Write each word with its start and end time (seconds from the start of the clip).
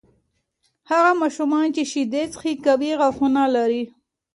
هغه 0.91 1.11
ماشومان 1.21 1.67
چې 1.75 1.83
شیدې 1.91 2.23
څښي، 2.31 2.53
قوي 2.65 2.91
غاښونه 2.99 3.43
لري. 3.55 3.83